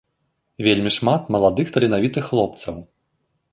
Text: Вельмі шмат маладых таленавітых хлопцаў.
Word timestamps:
Вельмі 0.67 0.93
шмат 0.95 1.29
маладых 1.35 1.67
таленавітых 1.77 2.23
хлопцаў. 2.33 2.83